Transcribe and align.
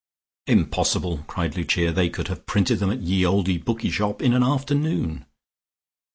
"Impossible!" 0.47 1.19
cried 1.27 1.55
Lucia. 1.55 1.91
"They 1.91 2.09
could 2.09 2.27
have 2.27 2.47
printed 2.47 2.79
them 2.79 2.89
at 2.89 3.03
'Ye 3.03 3.23
olde 3.23 3.63
Booke 3.63 3.83
Shop' 3.83 4.19
in 4.23 4.33
an 4.33 4.41
afternoon." 4.41 5.27